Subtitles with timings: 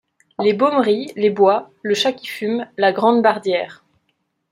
[0.39, 3.85] Les Baumeries, les Bois, le Chat qui Fume, la Grande Bardière.